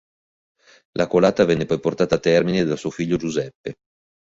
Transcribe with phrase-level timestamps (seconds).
[0.97, 3.75] La colata venne poi portata a termine da suo figlio Giuseppe.